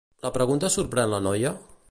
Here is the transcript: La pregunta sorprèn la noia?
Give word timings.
La 0.27 0.31
pregunta 0.37 0.71
sorprèn 0.77 1.13
la 1.13 1.23
noia? 1.29 1.55